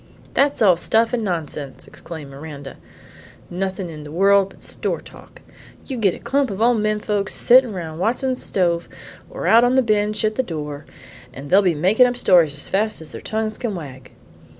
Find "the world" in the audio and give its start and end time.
4.03-4.49